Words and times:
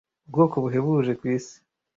ubwoko 0.25 0.55
buhebuje 0.63 1.11
ku 1.19 1.25
isi 1.35 1.57